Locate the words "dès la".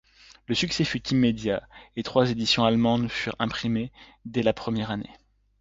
4.25-4.51